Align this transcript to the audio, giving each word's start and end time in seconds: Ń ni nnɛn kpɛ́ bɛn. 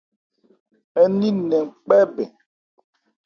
Ń 1.09 1.11
ni 1.19 1.29
nnɛn 1.33 1.65
kpɛ́ 1.83 2.01
bɛn. 2.15 2.29